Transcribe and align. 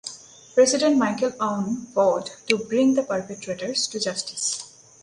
President 0.55 0.97
Michel 0.97 1.29
Aoun 1.39 1.85
vowed 1.93 2.31
to 2.49 2.57
"bring 2.57 2.95
the 2.95 3.03
perpetrators 3.03 3.85
to 3.85 3.99
justice". 3.99 4.73